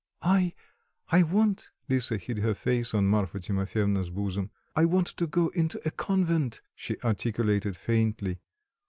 "I 0.23 0.55
I 1.11 1.21
want," 1.21 1.69
Lisa 1.87 2.17
hid 2.17 2.39
her 2.39 2.55
face 2.55 2.95
on 2.95 3.05
Marfa 3.05 3.37
Timofyevna's 3.39 4.09
bosom, 4.09 4.49
"I 4.75 4.83
want 4.85 5.05
to 5.05 5.27
go 5.27 5.49
into 5.49 5.79
a 5.87 5.91
convent," 5.91 6.59
she 6.73 6.99
articulated 7.01 7.77
faintly. 7.77 8.39